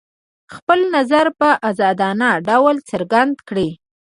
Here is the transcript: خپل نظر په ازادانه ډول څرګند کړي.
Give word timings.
خپل 0.55 0.79
نظر 0.95 1.25
په 1.39 1.49
ازادانه 1.69 2.29
ډول 2.47 2.75
څرګند 2.89 3.33
کړي. 3.47 3.69